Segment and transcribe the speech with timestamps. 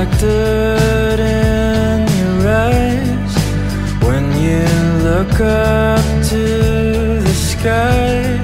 [0.00, 3.34] reflected in your eyes
[4.06, 4.64] when you
[5.04, 8.38] look up to the sky.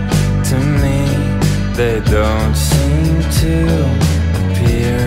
[0.48, 0.98] To me,
[1.74, 3.54] they don't seem to
[4.42, 5.00] appear,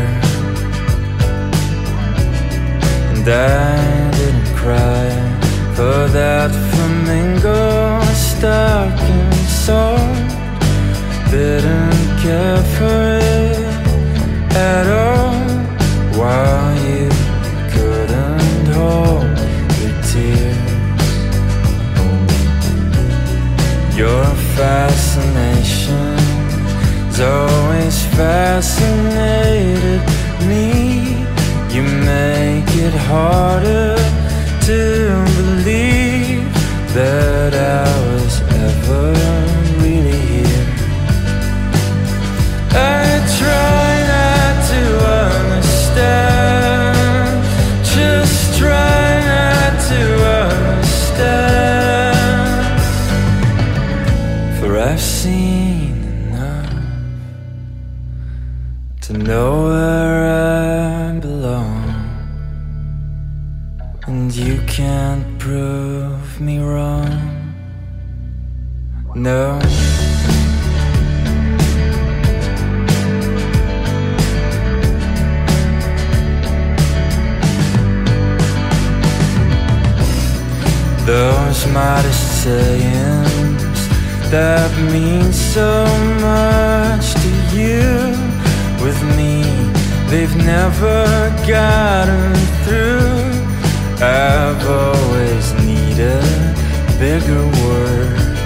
[3.11, 5.09] and I didn't cry
[5.75, 9.33] for that flamingo stuck in
[9.66, 10.00] salt.
[11.30, 15.19] Didn't care for it at all
[16.20, 17.09] while you
[17.73, 19.38] couldn't hold
[19.80, 21.08] your tears.
[23.98, 24.26] Your
[24.58, 26.09] fascination
[27.09, 30.02] fascination's always fascinated
[30.48, 31.26] me.
[31.73, 33.95] You make it harder
[34.67, 34.80] to
[35.38, 36.44] believe
[36.94, 39.28] that I was ever.
[91.49, 93.10] gotten through.
[94.05, 96.23] I've always needed
[96.99, 98.39] bigger words,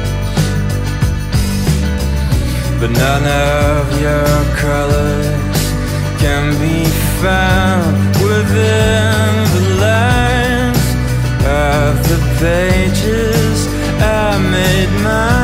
[2.80, 5.62] but none of your colors
[6.24, 6.86] can be
[7.22, 7.94] found
[8.24, 10.86] within the lines
[11.44, 13.68] of the pages
[14.00, 15.43] I made mine.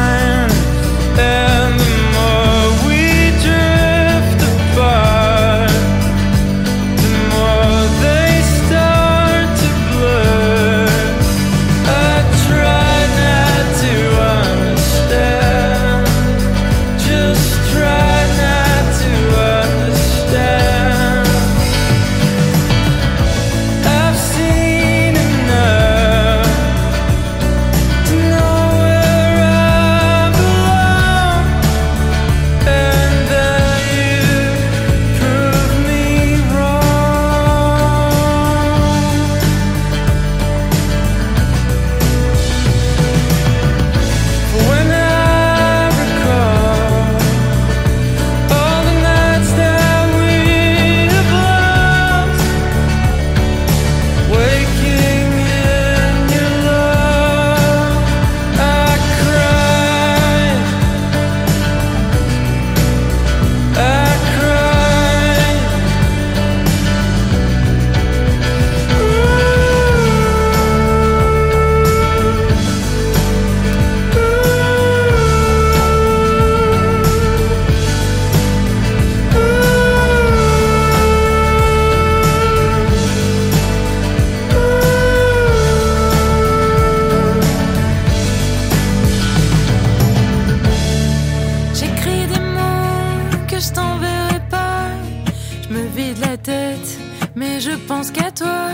[95.79, 96.99] me vide la tête,
[97.35, 98.70] mais je pense qu'à toi.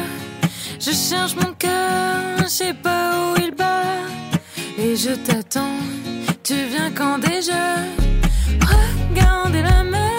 [0.79, 3.83] Je cherche mon cœur, je sais pas où il bat.
[4.77, 5.79] Et je t'attends,
[6.43, 7.75] tu viens quand déjà?
[8.61, 10.17] Regardez la mer.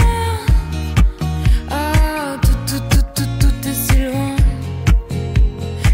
[1.71, 4.37] Ah, tout, tout, tout, tout, tout est si loin.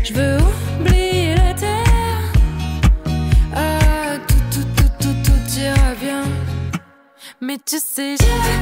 [0.04, 0.38] Je veux
[0.80, 2.22] oublier la terre.
[3.54, 6.24] Ah, tout, tout, tout, tout, tout ira bien.
[7.40, 8.61] Mais tu sais, je.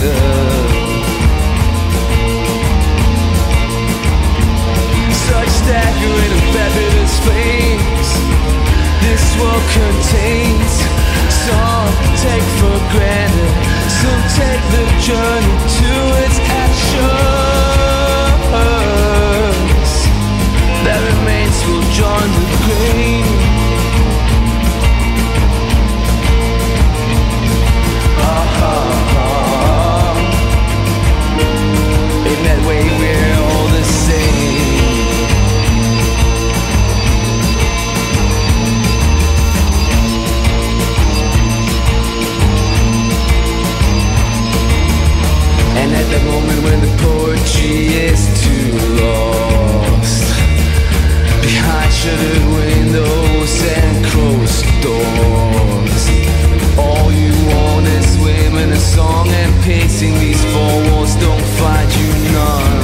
[0.00, 0.37] the
[52.08, 56.02] shattered windows and closed doors.
[56.78, 62.10] All you want is women, a song, and pacing these four walls don't find you
[62.38, 62.80] none.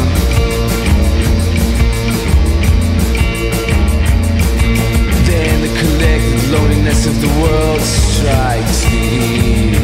[5.28, 9.75] Then the collective loneliness of the world strikes me.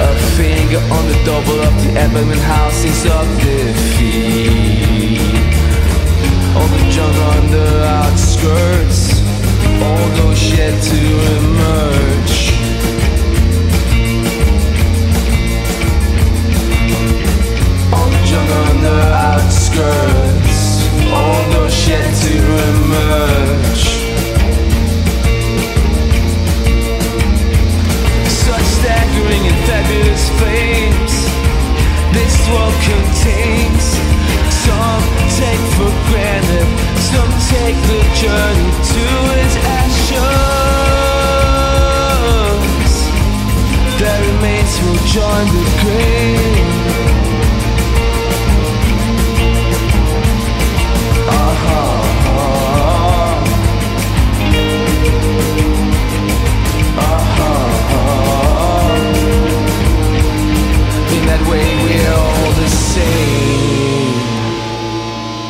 [0.00, 4.84] A finger on the double of the abandoned houses of defeat
[6.56, 9.22] on the jungle under our skirts,
[9.82, 11.00] all those yet to
[11.36, 12.36] emerge.
[17.94, 19.00] All the junk on the
[19.32, 20.60] outskirts,
[21.10, 22.34] all those yet to
[22.68, 23.84] emerge.
[28.28, 31.12] Such staggering and fabulous flames,
[32.12, 33.13] this world contains.
[38.26, 39.04] to
[39.40, 40.14] its ashes.
[44.00, 46.13] That remains will join the grave.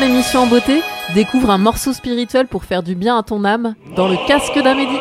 [0.00, 0.82] l'émission en beauté,
[1.14, 4.98] découvre un morceau spirituel pour faire du bien à ton âme dans le casque d'Amélie.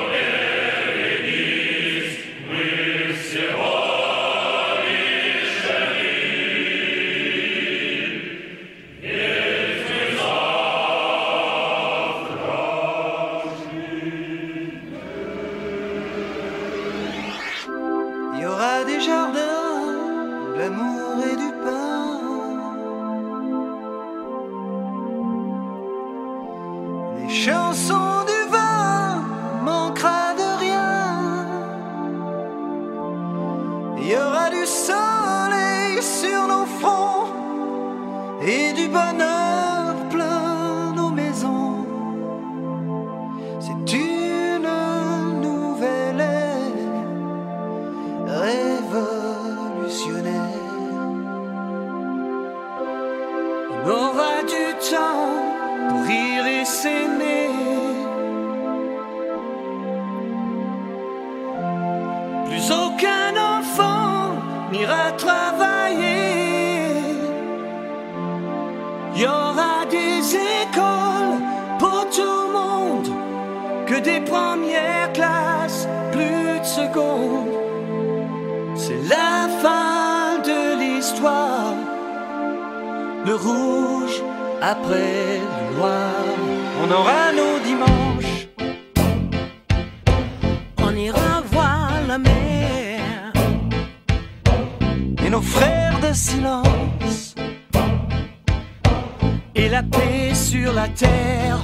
[99.55, 101.59] Et la paix sur la terre.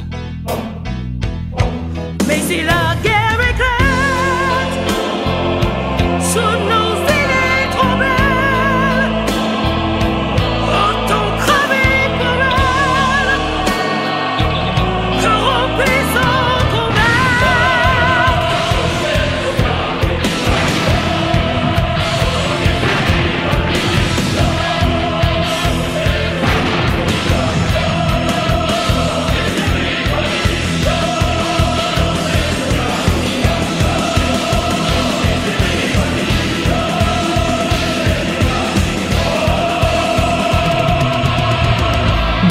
[2.27, 3.78] Mais si la guerre éclate